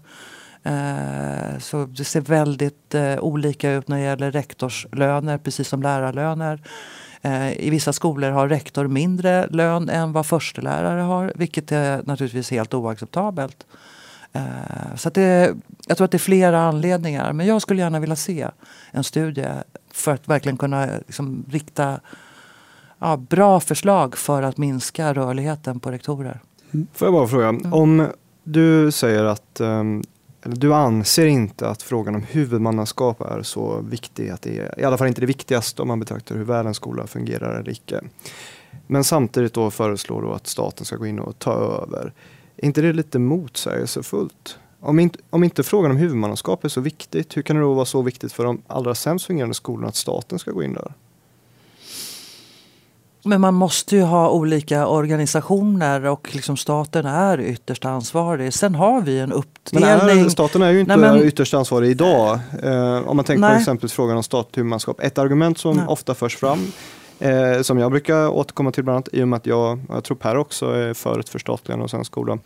[0.62, 6.60] Eh, så det ser väldigt eh, olika ut när det gäller rektorslöner, precis som lärarlöner.
[7.24, 12.50] Eh, I vissa skolor har rektor mindre lön än vad förstelärare har, vilket är naturligtvis
[12.50, 13.66] helt oacceptabelt.
[14.32, 15.54] Eh, så det,
[15.86, 18.48] jag tror att det är flera anledningar, men jag skulle gärna vilja se
[18.90, 19.48] en studie
[19.92, 22.00] för att verkligen kunna liksom rikta
[22.98, 26.40] ja, bra förslag för att minska rörligheten på rektorer.
[26.72, 26.86] Mm.
[26.92, 27.72] Får jag bara fråga, mm.
[27.72, 28.08] om
[28.42, 30.02] du säger att um,
[30.44, 34.84] eller du anser inte att frågan om huvudmannaskap är så viktig att det är i
[34.84, 38.00] alla fall inte det viktigaste om man betraktar hur väl en skola fungerar eller icke.
[38.86, 42.12] Men samtidigt då föreslår du att staten ska gå in och ta över.
[42.56, 44.58] Är inte det lite motsägelsefullt?
[44.80, 47.84] Om inte, om inte frågan om huvudmannaskap är så viktigt, hur kan det då vara
[47.84, 50.92] så viktigt för de allra sämst fungerande skolorna att staten ska gå in där?
[53.24, 58.54] Men man måste ju ha olika organisationer och liksom staten är ytterst ansvarig.
[58.54, 59.90] Sen har vi en uppdelning.
[60.06, 62.38] Men är, staten är ju inte Nej, men, ytterst ansvarig idag.
[62.62, 63.54] Eh, om man tänker Nej.
[63.54, 65.00] på exempelvis frågan om statligt huvudmannaskap.
[65.00, 65.86] Ett argument som Nej.
[65.88, 66.72] ofta förs fram
[67.18, 70.16] Eh, som jag brukar återkomma till bland annat i och med att jag, jag tror
[70.16, 72.38] Per också är för ett förstatligande av svensk skola,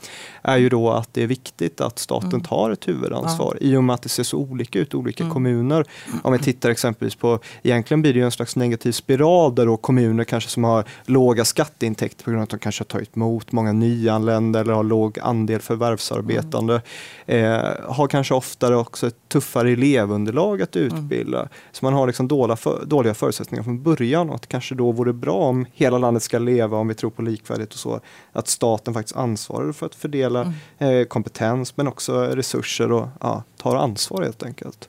[0.43, 2.41] är ju då att det är viktigt att staten mm.
[2.41, 3.67] tar ett huvudansvar ja.
[3.67, 5.35] i och med att det ser så olika ut i olika mm.
[5.35, 5.85] kommuner.
[6.23, 9.77] Om vi tittar exempelvis på, egentligen blir det ju en slags negativ spiral där då
[9.77, 13.53] kommuner kanske som har låga skatteintäkter på grund av att de kanske har tagit emot
[13.53, 16.83] många nyanlända eller har låg andel förvärvsarbetande,
[17.27, 17.53] mm.
[17.55, 20.89] eh, har kanske oftare också ett tuffare elevunderlag att mm.
[20.89, 21.49] utbilda.
[21.73, 25.13] Så man har liksom dåliga, för, dåliga förutsättningar från början och att kanske då vore
[25.13, 28.01] bra om hela landet ska leva, om vi tror på likvärdighet och så,
[28.33, 30.41] att staten faktiskt ansvarar för att fördela
[30.79, 31.01] mm.
[31.01, 34.89] eh, kompetens men också resurser och ja, tar ansvar helt enkelt.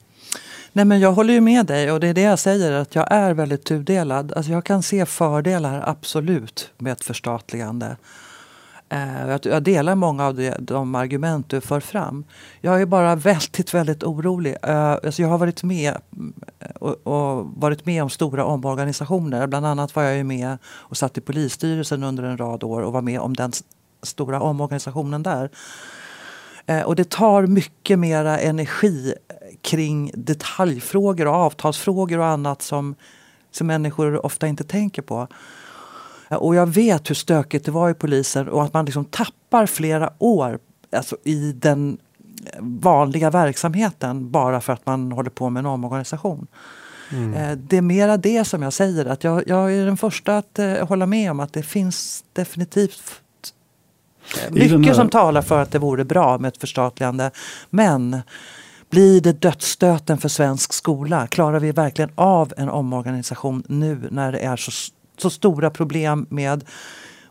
[0.72, 3.12] Nej, men jag håller ju med dig och det är det jag säger att jag
[3.12, 4.34] är väldigt tudelad.
[4.36, 7.96] Alltså jag kan se fördelar absolut med ett förstatligande.
[8.90, 12.24] Eh, jag delar många av de argument du för fram.
[12.62, 14.56] Jag är bara väldigt, väldigt orolig.
[14.64, 15.98] Eh, alltså jag har varit med
[16.60, 19.48] eh, och varit med om stora omorganisationer.
[19.48, 23.02] Bland annat var jag med och satt i polisstyrelsen under en rad år och var
[23.02, 23.52] med om den
[24.04, 25.50] stora omorganisationen där.
[26.86, 29.14] Och det tar mycket mera energi
[29.62, 32.96] kring detaljfrågor och avtalsfrågor och annat som,
[33.52, 35.28] som människor ofta inte tänker på.
[36.30, 40.14] Och jag vet hur stökigt det var i polisen och att man liksom tappar flera
[40.20, 40.60] år
[40.92, 41.98] alltså i den
[42.60, 46.48] vanliga verksamheten bara för att man håller på med en omorganisation.
[47.12, 47.34] Mm.
[47.34, 49.06] Eh, det är mera det som jag säger.
[49.06, 53.02] Att jag, jag är den första att eh, hålla med om att det finns definitivt
[54.46, 54.94] eh, mycket här...
[54.94, 57.32] som talar för att det vore bra med ett förstatligande.
[57.70, 58.22] Men
[58.90, 61.28] blir det dödsstöten för svensk skola?
[61.28, 64.72] Klarar vi verkligen av en omorganisation nu när det är så,
[65.22, 66.64] så stora problem med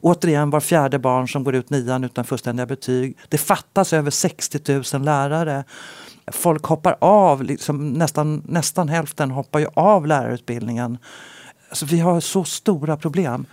[0.00, 3.16] Återigen var fjärde barn som går ut nian utan fullständiga betyg.
[3.28, 5.64] Det fattas över 60 000 lärare.
[6.32, 10.98] Folk hoppar av, liksom nästan, nästan hälften hoppar ju av lärarutbildningen.
[11.68, 13.46] Alltså, vi har så stora problem.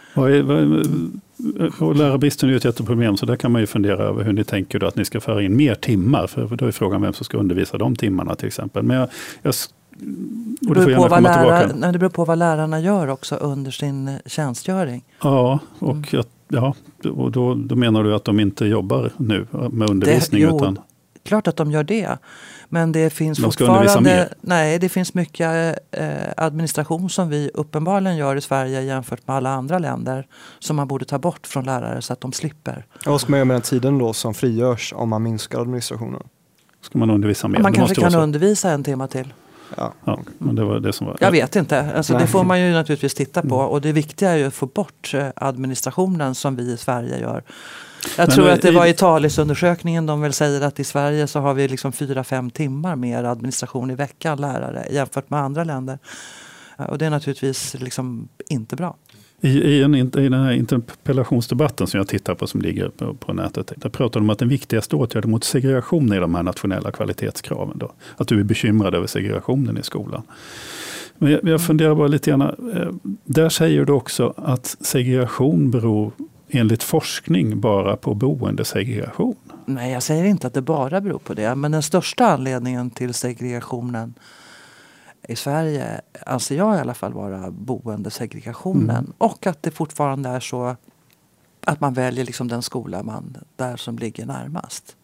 [1.80, 4.44] Och lärarbristen är ju ett jätteproblem, så där kan man ju fundera över hur ni
[4.44, 6.28] tänker då att ni ska föra in mer timmar.
[6.28, 8.84] För då är frågan vem som ska undervisa de timmarna till exempel.
[8.84, 9.10] Men jag,
[9.42, 9.56] jag
[9.98, 14.16] det beror, på vad lärare, det beror på vad lärarna gör också under sin eh,
[14.26, 15.04] tjänstgöring.
[15.24, 16.04] Ja, och, mm.
[16.12, 16.76] jag, ja,
[17.16, 20.42] och då, då menar du att de inte jobbar nu med undervisning?
[20.42, 20.80] Det, jo, utan...
[21.24, 22.18] klart att de gör det.
[22.70, 24.34] Men det finns de fortfarande...
[24.42, 29.50] Nej, det finns mycket eh, administration som vi uppenbarligen gör i Sverige jämfört med alla
[29.50, 30.28] andra länder.
[30.60, 32.86] Som man borde ta bort från lärare så att de slipper.
[33.06, 36.24] Och vad ska man göra med den tiden då som frigörs om man minskar administrationen?
[36.82, 37.60] Ska man undervisa mer?
[37.60, 39.34] Man kanske kan undervisa en timme till.
[39.78, 39.94] Ja.
[40.06, 40.20] ja.
[40.38, 41.18] men det var det som var.
[41.20, 41.92] Jag vet inte.
[41.96, 43.56] Alltså, det får man ju naturligtvis titta på.
[43.56, 43.68] Mm.
[43.68, 47.44] Och det viktiga är ju att få bort eh, administrationen som vi i Sverige gör.
[48.18, 51.40] Jag men tror att det var i Talis-undersökningen de väl säger att i Sverige så
[51.40, 56.00] har vi liksom 4-5 timmar mer administration i veckan lärare jämfört med andra länder.
[56.78, 58.96] Och det är naturligtvis liksom inte bra.
[59.42, 63.34] I, i, en, I den här interpellationsdebatten som jag tittar på som ligger på, på
[63.34, 63.72] nätet.
[63.76, 67.78] Där pratar de om att den viktigaste åtgärden mot segregation är de här nationella kvalitetskraven.
[67.78, 67.92] Då.
[68.18, 70.24] Att du är bekymrad över segregationen i skolan.
[71.18, 72.42] Men jag, jag funderar bara lite grann.
[72.42, 76.12] Eh, där säger du också att segregation beror
[76.50, 79.36] enligt forskning bara på boendesegregation.
[79.66, 81.56] Nej, jag säger inte att det bara beror på det.
[81.56, 84.14] Men den största anledningen till segregationen
[85.28, 88.90] i Sverige anser jag i alla fall vara boendesegregationen.
[88.90, 89.14] Mm.
[89.18, 90.76] Och att det fortfarande är så
[91.66, 94.96] att man väljer liksom den skola man, där som ligger närmast.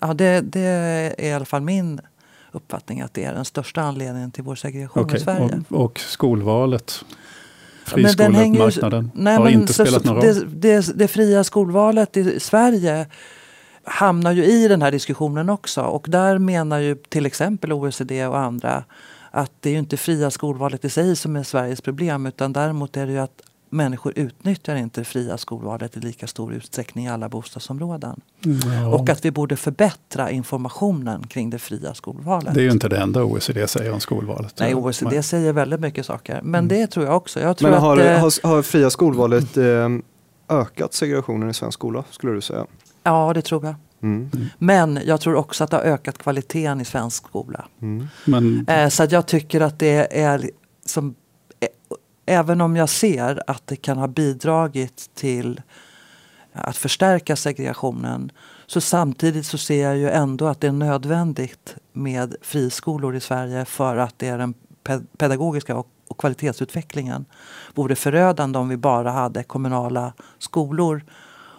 [0.00, 2.00] Ja, det, det är i alla fall min
[2.52, 5.16] uppfattning att det är den största anledningen till vår segregation okay.
[5.16, 5.62] i Sverige.
[5.68, 7.04] Och, och skolvalet?
[7.84, 10.24] Friskolemarknaden har inte spelat någon roll?
[10.24, 13.06] Det, det, det fria skolvalet i Sverige
[13.84, 15.82] hamnar ju i den här diskussionen också.
[15.82, 18.84] Och där menar ju till exempel OECD och andra
[19.34, 22.96] att det är ju inte fria skolvalet i sig som är Sveriges problem utan däremot
[22.96, 27.08] är det ju att människor utnyttjar inte det fria skolvalet i lika stor utsträckning i
[27.08, 28.20] alla bostadsområden.
[28.40, 28.88] Ja.
[28.88, 32.54] Och att vi borde förbättra informationen kring det fria skolvalet.
[32.54, 34.54] Det är ju inte det enda OECD säger om skolvalet.
[34.60, 35.22] Nej, OECD Nej.
[35.22, 36.40] säger väldigt mycket saker.
[36.42, 36.68] Men mm.
[36.68, 37.40] det tror jag också.
[37.40, 39.88] Jag tror Men har, att, har, har fria skolvalet eh,
[40.48, 42.66] ökat segregationen i svensk skola, skulle du säga?
[43.02, 43.74] Ja, det tror jag.
[44.02, 44.30] Mm.
[44.58, 47.64] Men jag tror också att det har ökat kvaliteten i svensk skola.
[47.82, 48.06] Mm.
[48.24, 48.66] Men...
[48.68, 50.50] Eh, så att jag tycker att det är
[50.86, 51.14] som,
[51.60, 51.68] eh,
[52.26, 55.60] Även om jag ser att det kan ha bidragit till
[56.52, 58.32] att förstärka segregationen
[58.66, 63.64] så samtidigt så ser jag ju ändå att det är nödvändigt med friskolor i Sverige
[63.64, 64.54] för att det är den
[65.18, 67.24] pedagogiska och, och kvalitetsutvecklingen.
[67.74, 71.04] Vore förödande om vi bara hade kommunala skolor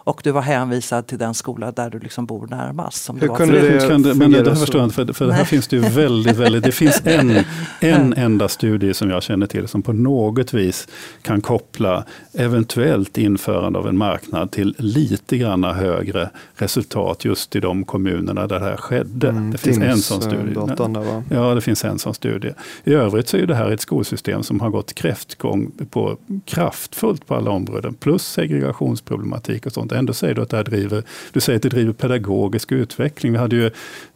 [0.04, 3.04] och du var hänvisad till den skola där du liksom bor närmast.
[3.04, 5.46] Som Hur kunde det, kunde, men det här förstår jag inte, för, för det här
[5.46, 7.44] finns det ju väldigt, väldigt, det finns en,
[7.80, 10.88] en enda studie som jag känner till som på något vis
[11.22, 17.86] kan koppla eventuellt införande av en marknad till lite granna högre resultat just i de
[17.86, 19.30] kommunerna där det här skedde.
[19.30, 20.54] Mm, det finns en sån studie.
[20.54, 22.54] Där, ja, det finns en sån studie.
[22.84, 27.36] I övrigt så är det här ett skolsystem som har gått kräftgång på, kraftfullt på
[27.36, 31.58] alla områden, plus segregationsproblematik och sånt ändå säger du att det här driver, du säger
[31.58, 33.32] att det driver pedagogisk utveckling.
[33.32, 33.72] Vi hade ju,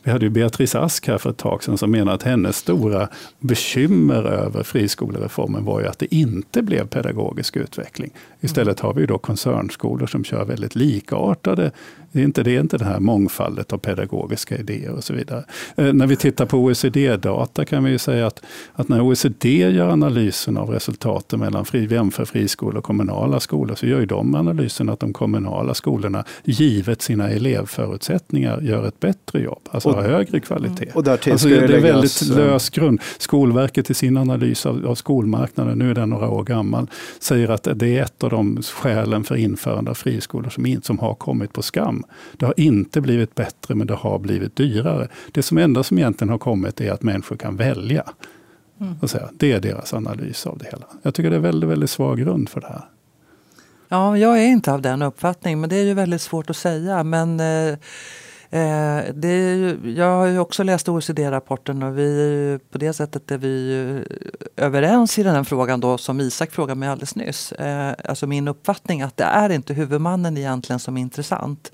[0.07, 3.07] vi hade ju Beatrice Ask här för ett tag sedan som menade att hennes stora
[3.39, 8.11] bekymmer över friskolereformen var ju att det inte blev pedagogisk utveckling.
[8.39, 11.71] Istället har vi ju då koncernskolor som kör väldigt likartade
[12.11, 15.43] det är inte, det är inte den här mångfaldet av pedagogiska idéer och så vidare.
[15.75, 18.41] Eh, när vi tittar på OECD-data kan vi ju säga att,
[18.73, 23.87] att när OECD gör analysen av resultaten mellan fri, jämför friskolor och kommunala skolor så
[23.87, 29.69] gör ju de analysen att de kommunala skolorna givet sina elevförutsättningar gör ett bättre jobb,
[29.71, 30.91] alltså högre kvalitet.
[30.93, 33.01] Och därtill alltså, det är väldigt eh, lös grund.
[33.17, 36.87] Skolverket i sin analys av, av skolmarknaden, nu är den några år gammal,
[37.19, 40.99] säger att det är ett av de skälen för införande av friskolor som, in, som
[40.99, 42.03] har kommit på skam.
[42.37, 45.07] Det har inte blivit bättre, men det har blivit dyrare.
[45.31, 48.03] Det som enda som egentligen har kommit är att människor kan välja.
[48.79, 48.95] Mm.
[49.33, 50.85] Det är deras analys av det hela.
[51.01, 52.85] Jag tycker det är väldigt, väldigt svag grund för det här.
[53.89, 57.03] Ja, jag är inte av den uppfattningen, men det är ju väldigt svårt att säga.
[57.03, 57.77] Men eh,
[58.49, 63.37] Eh, det är, jag har ju också läst OECD-rapporten och vi på det sättet är
[63.37, 64.03] vi
[64.55, 67.51] överens i den här frågan då som Isak frågade mig alldeles nyss.
[67.51, 71.71] Eh, alltså min uppfattning att det är inte huvudmannen egentligen som är intressant.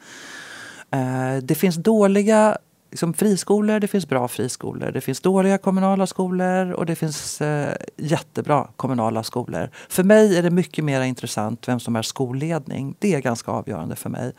[0.92, 2.58] Eh, det finns dåliga
[2.94, 4.92] liksom friskolor, det finns bra friskolor.
[4.92, 9.70] Det finns dåliga kommunala skolor och det finns eh, jättebra kommunala skolor.
[9.90, 12.96] För mig är det mycket mer intressant vem som är skolledning.
[13.00, 14.34] Det är ganska avgörande för mig.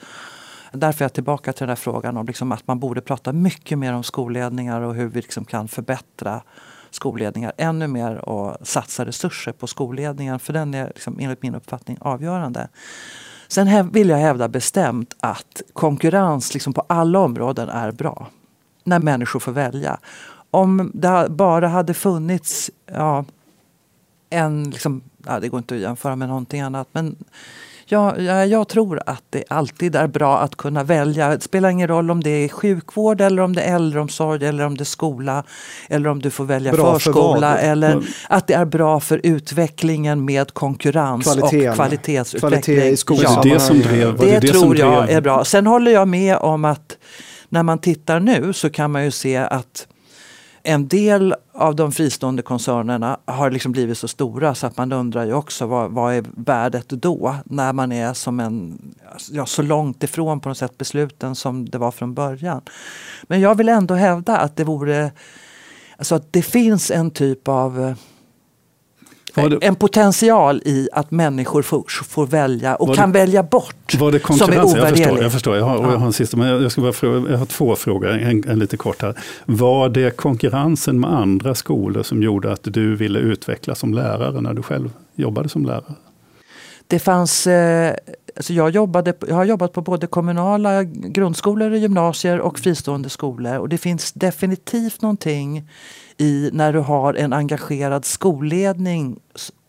[0.76, 3.78] Därför är jag tillbaka till den här frågan om liksom att man borde prata mycket
[3.78, 6.42] mer om skolledningar och hur vi liksom kan förbättra
[6.90, 10.38] skolledningar ännu mer och satsa resurser på skolledningen.
[10.38, 12.68] För den är liksom, enligt min uppfattning avgörande.
[13.48, 18.28] Sen vill jag hävda bestämt att konkurrens liksom på alla områden är bra.
[18.84, 19.98] När människor får välja.
[20.50, 23.24] Om det bara hade funnits ja,
[24.30, 27.16] en, liksom, ja, det går inte att jämföra med någonting annat, men
[27.86, 31.28] jag, jag, jag, tror att det alltid är bra att kunna välja.
[31.28, 34.76] Det spelar ingen roll om det är sjukvård eller om det är äldreomsorg eller om
[34.76, 35.44] det är skola.
[35.88, 37.56] Eller om du får välja bra förskola.
[37.56, 38.04] För eller mm.
[38.28, 41.68] att det är bra för utvecklingen med konkurrens Kvaliteten.
[41.68, 42.62] och kvalitetsutveckling.
[42.62, 43.32] Kvalitet i skolan.
[43.36, 43.42] Ja.
[43.42, 45.44] Det, som drev, det, det tror jag är bra.
[45.44, 46.96] Sen håller jag med om att
[47.48, 49.86] när man tittar nu så kan man ju se att
[50.66, 55.24] en del av de fristående koncernerna har liksom blivit så stora så att man undrar
[55.24, 58.78] ju också vad, vad är värdet då när man är som en,
[59.30, 62.60] ja, så långt ifrån på något sätt besluten som det var från början.
[63.22, 65.12] Men jag vill ändå hävda att det vore,
[65.96, 67.94] alltså att det finns en typ av
[69.34, 73.94] det, en potential i att människor får, får välja och kan det, välja bort.
[73.98, 74.70] Var det konkurrens?
[74.70, 75.56] Som är jag förstår, jag förstår.
[75.56, 78.08] Jag har, jag har en sista, men jag, ska bara fråga, jag har två frågor,
[78.08, 79.14] en, en lite kort här.
[79.44, 84.54] Var det konkurrensen med andra skolor som gjorde att du ville utvecklas som lärare när
[84.54, 85.94] du själv jobbade som lärare?
[86.86, 87.94] Det fanns eh,
[88.36, 93.58] Alltså jag, jobbade, jag har jobbat på både kommunala grundskolor och gymnasier och fristående skolor.
[93.58, 95.68] Och det finns definitivt någonting
[96.18, 99.16] i när du har en engagerad skolledning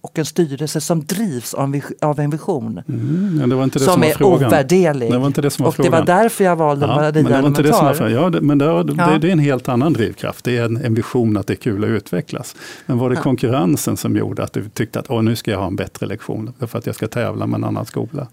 [0.06, 1.54] och en styrelse som drivs
[2.02, 2.82] av, en vision.
[2.88, 4.48] Mm, ja, det var inte det som, som var är frågan.
[4.48, 5.12] ovärderlig.
[5.12, 5.92] Det var inte det som var och frågan.
[5.92, 9.18] det var därför jag valde ja, Maria men det var Ja, det, men det, det,
[9.22, 10.46] det, är en helt annan drivkraft.
[10.46, 12.56] Det är en, en vision att det är kul att utvecklas.
[12.86, 13.22] Men var det ja.
[13.22, 16.54] konkurrensen som gjorde att du tyckte att Åh, nu ska jag ha en bättre lektion
[16.60, 18.28] för att jag ska tävla med en annan skola?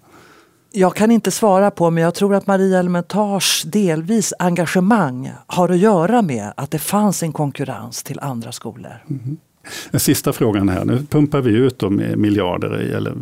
[0.75, 5.79] Jag kan inte svara på men jag tror att Maria Elementars delvis engagemang har att
[5.79, 9.05] göra med att det fanns en konkurrens till andra skolor.
[9.11, 9.37] Mm.
[9.91, 13.13] Den sista frågan här, nu pumpar vi ut då miljarder i, eller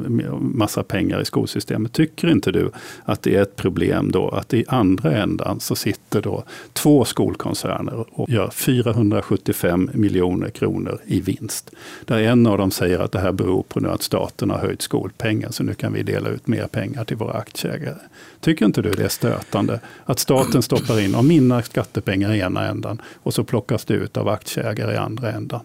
[0.40, 1.92] massa pengar i skolsystemet.
[1.92, 2.70] Tycker inte du
[3.05, 8.05] att det är ett problem då att i andra ändan så sitter då två skolkoncerner
[8.12, 11.70] och gör 475 miljoner kronor i vinst.
[12.05, 14.83] Där en av dem säger att det här beror på nu att staten har höjt
[14.83, 17.98] skolpengen så nu kan vi dela ut mer pengar till våra aktieägare.
[18.40, 22.66] Tycker inte du det är stötande att staten stoppar in av mina skattepengar i ena
[22.66, 25.61] ändan och så plockas det ut av aktieägare i andra ändan?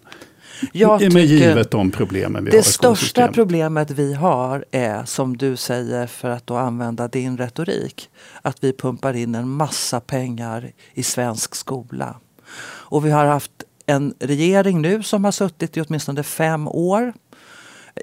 [0.72, 5.38] Jag med givet de problemen vi det har Det största problemet vi har är, som
[5.38, 8.10] du säger för att då använda din retorik,
[8.42, 12.16] att vi pumpar in en massa pengar i svensk skola.
[12.68, 13.52] Och vi har haft
[13.86, 17.14] en regering nu som har suttit i åtminstone fem år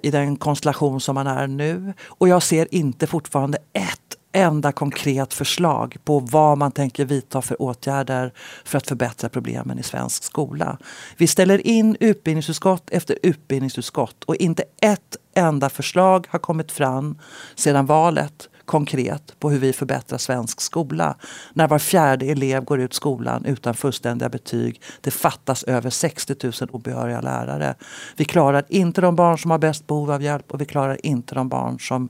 [0.03, 1.93] i den konstellation som man är nu.
[2.07, 7.63] Och jag ser inte fortfarande ett enda konkret förslag på vad man tänker vidta för
[7.63, 8.33] åtgärder
[8.65, 10.79] för att förbättra problemen i svensk skola.
[11.17, 17.19] Vi ställer in utbildningsutskott efter utbildningsutskott och inte ett enda förslag har kommit fram
[17.55, 21.17] sedan valet konkret på hur vi förbättrar svensk skola.
[21.53, 24.83] När var fjärde elev går ut skolan utan fullständiga betyg.
[25.01, 27.75] Det fattas över 60 000 obehöriga lärare.
[28.17, 31.35] Vi klarar inte de barn som har bäst behov av hjälp och vi klarar inte
[31.35, 32.09] de barn som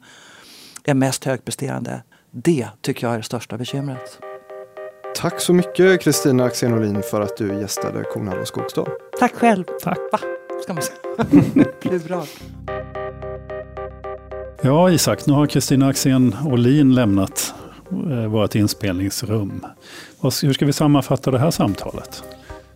[0.85, 2.03] är mest högpresterande.
[2.35, 4.19] Det tycker jag är det största bekymret.
[5.17, 8.87] Tack så mycket Kristina Axén Olin för att du gästade Kornhall och Skogstad.
[9.19, 9.65] Tack själv.
[9.83, 9.99] Tack.
[10.13, 10.19] Va?
[10.63, 11.65] Ska man säga.
[11.81, 12.27] Plural.
[14.63, 17.55] Ja, Isak, nu har Kristina Axén Olin lämnat
[17.91, 19.67] eh, vårt inspelningsrum.
[20.23, 22.25] Hur ska vi sammanfatta det här samtalet?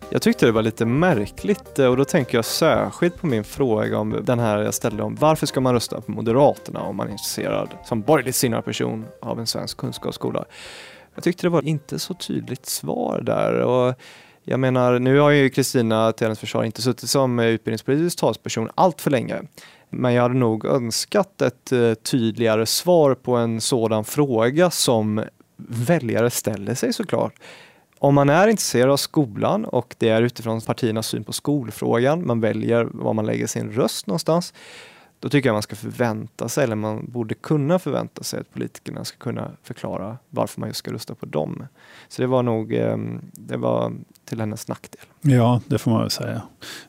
[0.09, 3.97] Jag tyckte det var lite märkligt eh, och då tänker jag särskilt på min fråga
[3.97, 7.11] om den här jag ställde om varför ska man rösta på Moderaterna om man är
[7.11, 10.45] intresserad som borgerligt sinnad person av en svensk kunskapsskola.
[11.15, 13.95] Jag tyckte det var inte så tydligt svar där och
[14.43, 19.01] jag menar, nu har ju Kristina till hennes försvar inte suttit som utbildningspolitisk talsperson allt
[19.01, 19.41] för länge.
[19.89, 25.23] Men jag hade nog önskat ett eh, tydligare svar på en sådan fråga som
[25.57, 27.33] väljare ställer sig såklart.
[27.99, 32.41] Om man är intresserad av skolan och det är utifrån partiernas syn på skolfrågan, man
[32.41, 34.53] väljer var man lägger sin röst någonstans,
[35.19, 39.05] då tycker jag man ska förvänta sig, eller man borde kunna förvänta sig att politikerna
[39.05, 41.65] ska kunna förklara varför man just ska rösta på dem.
[42.07, 43.93] Så det var nog, ehm, det var
[44.27, 45.01] till hennes nackdel.
[45.21, 46.41] Ja, det får man väl säga.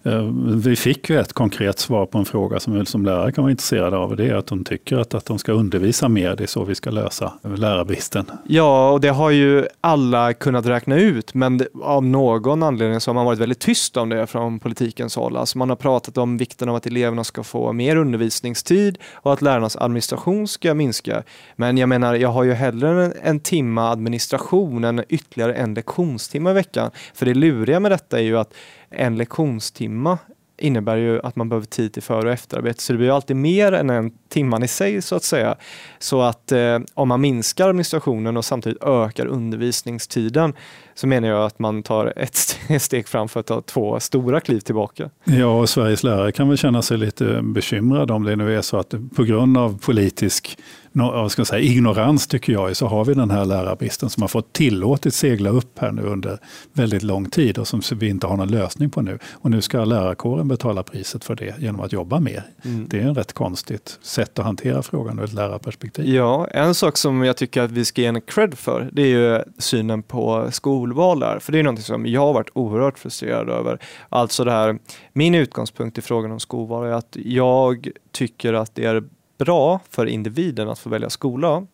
[0.02, 0.22] Eh,
[0.54, 3.50] vi fick ju ett konkret svar på en fråga som vi som lärare kan vara
[3.50, 4.16] intresserade av.
[4.16, 6.36] Det är att hon tycker att, att de ska undervisa mer.
[6.36, 8.30] Det är så vi ska lösa lärarbristen.
[8.46, 11.34] Ja, och det har ju alla kunnat räkna ut.
[11.34, 15.36] Men av någon anledning så har man varit väldigt tyst om det från politikens håll.
[15.36, 19.42] Alltså man har pratat om vikten av att eleverna ska få mer undervisningstid och att
[19.42, 21.22] lärarnas administration ska minska.
[21.56, 26.50] Men jag menar, jag har ju hellre en, en timma administration än ytterligare en lektionstimme
[26.50, 26.90] i veckan.
[27.14, 28.54] För det luriga med detta är ju att
[28.90, 30.18] en lektionstimma
[30.58, 32.82] innebär ju att man behöver tid till före och efterarbete.
[32.82, 35.56] Så det blir alltid mer än en timman i sig så att säga.
[35.98, 40.52] Så att eh, om man minskar administrationen och samtidigt ökar undervisningstiden
[40.94, 42.36] så menar jag att man tar ett
[42.82, 45.10] steg fram för att ta två stora kliv tillbaka.
[45.24, 48.76] Ja, och Sveriges lärare kan väl känna sig lite bekymrade om det nu är så
[48.76, 50.58] att på grund av politisk
[50.92, 54.52] vad ska säga, ignorans tycker jag, så har vi den här lärarbristen som har fått
[54.52, 56.38] tillåtit segla upp här nu under
[56.72, 59.18] väldigt lång tid och som vi inte har någon lösning på nu.
[59.32, 62.42] Och nu ska lärarkåren betala priset för det genom att jobba mer.
[62.64, 62.86] Mm.
[62.88, 66.06] Det är en rätt konstigt sätt att hantera frågan ur ett lärarperspektiv.
[66.14, 69.06] Ja, en sak som jag tycker att vi ska ge en cred för, det är
[69.06, 71.38] ju synen på skolval där.
[71.38, 73.78] För det är något som jag har varit oerhört frustrerad över.
[74.08, 74.78] Alltså det här,
[75.12, 79.04] min utgångspunkt i frågan om skolval är att jag tycker att det är
[79.38, 81.66] bra för individen att få välja skola.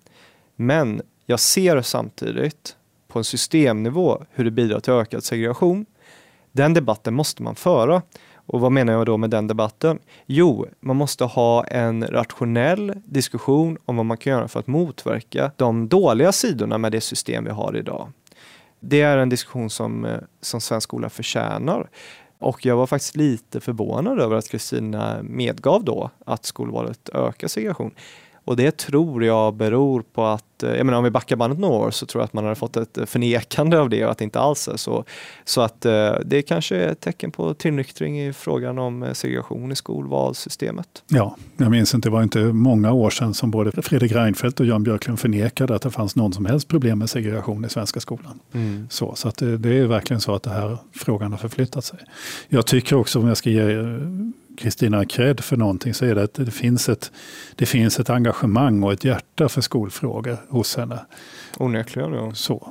[0.57, 2.77] Men jag ser samtidigt
[3.09, 5.87] på en systemnivå hur det bidrar till ökad segregation.
[6.53, 8.03] Den debatten måste man föra.
[8.47, 9.99] Och vad menar jag då med den debatten?
[10.27, 15.53] Jo, man måste ha en rationell diskussion om vad man kan göra för att motverka
[15.57, 18.13] de dåliga sidorna med det system vi har idag.
[18.81, 21.89] Det är en diskussion som, eh, som svensk skola förtjänar.
[22.39, 27.91] Och jag var faktiskt lite förvånad över att Kristina medgav då att skolvalet ökar segregation.
[28.45, 31.75] Och det tror jag beror på att, eh, jag menar om vi backar bandet några
[31.75, 34.25] år så tror jag att man har fått ett förnekande av det och att det
[34.25, 35.05] inte alls är så.
[35.45, 39.73] Så att eh, det kanske är ett tecken på tillnyktring i frågan om eh, segregation
[39.73, 41.03] i skolvalssystemet.
[41.09, 44.67] Ja, jag minns inte, det var inte många år sedan som både Fredrik Reinfeldt och
[44.67, 48.41] Jan Björklund förnekade att det fanns någon som helst problem med segregation i svenska skolan.
[48.53, 48.87] Mm.
[48.91, 51.99] Så, så att det, det, är verkligen så att den här frågan har förflyttat sig.
[52.49, 53.85] Jag tycker också, om jag ska ge
[54.57, 57.13] Kristina cred för någonting så är det att det finns, ett,
[57.55, 60.99] det finns ett engagemang och ett hjärta för skolfrågor hos henne.
[61.59, 62.35] Onekligen, ja.
[62.35, 62.69] Så,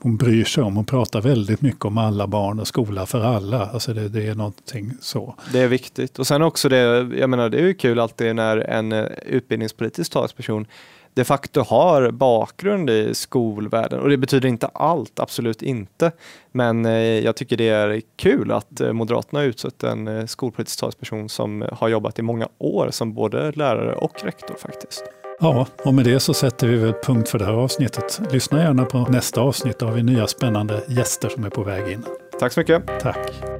[0.00, 3.66] hon bryr sig om, hon pratar väldigt mycket om alla barn och skola för alla.
[3.66, 5.34] Alltså det, det är någonting så.
[5.52, 6.18] Det är viktigt.
[6.18, 6.76] Och sen också det,
[7.16, 10.66] jag menar det är ju kul alltid när en eh, utbildningspolitisk talesperson
[11.14, 14.00] de facto har bakgrund i skolvärlden.
[14.00, 16.12] Och det betyder inte allt, absolut inte.
[16.52, 20.80] Men eh, jag tycker det är kul att eh, Moderaterna har utsett en eh, skolpolitisk
[20.80, 25.04] talesperson som har jobbat i många år som både lärare och rektor faktiskt.
[25.40, 28.20] Ja, och med det så sätter vi väl punkt för det här avsnittet.
[28.32, 31.92] Lyssna gärna på nästa avsnitt, då har vi nya spännande gäster som är på väg
[31.92, 32.04] in.
[32.40, 33.00] Tack så mycket.
[33.00, 33.51] Tack.